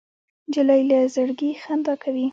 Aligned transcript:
نجلۍ 0.47 0.81
له 0.89 0.99
زړګي 1.13 1.51
خندا 1.63 1.93
کوي. 2.03 2.27